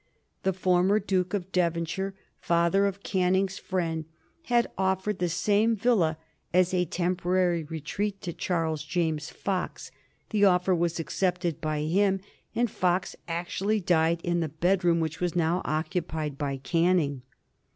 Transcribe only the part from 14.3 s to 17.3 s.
the bedroom which was now occupied by Canning.